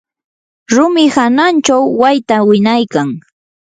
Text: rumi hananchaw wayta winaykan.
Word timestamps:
rumi 0.73 1.03
hananchaw 1.15 1.83
wayta 2.01 2.35
winaykan. 2.49 3.09